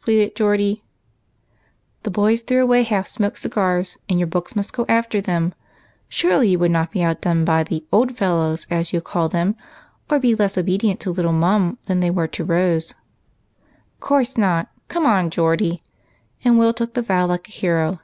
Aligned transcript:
pleaded 0.00 0.34
Geordie. 0.34 0.82
"The 2.02 2.10
boys 2.10 2.40
threw 2.42 2.60
away 2.60 2.82
half 2.82 3.06
smoked 3.06 3.38
cigars; 3.38 3.98
and 4.08 4.18
your 4.18 4.26
books 4.26 4.56
must 4.56 4.72
go 4.72 4.84
after 4.88 5.20
them. 5.20 5.54
Surely 6.08 6.48
you 6.48 6.58
would 6.58 6.72
not 6.72 6.90
be 6.90 7.04
outdone 7.04 7.44
by 7.44 7.62
the' 7.62 7.84
old 7.92 8.18
fellows,' 8.18 8.66
as 8.68 8.92
you 8.92 9.00
call 9.00 9.28
them, 9.28 9.54
or 10.10 10.18
be 10.18 10.34
less 10.34 10.58
obedient 10.58 10.98
to 10.98 11.12
little 11.12 11.32
Mum 11.32 11.78
than 11.86 12.00
they 12.00 12.10
were 12.10 12.26
to 12.26 12.42
Rose." 12.42 12.88
202 12.88 12.96
EIGHT 12.96 13.54
COUSINS. 13.60 14.08
"Course 14.28 14.36
not! 14.36 14.68
Come 14.88 15.06
on, 15.06 15.30
Geordie," 15.30 15.84
and 16.42 16.58
Will 16.58 16.74
tools 16.74 16.90
the 16.94 17.02
vow 17.02 17.24
like 17.28 17.46
a 17.46 17.52
hero. 17.52 18.00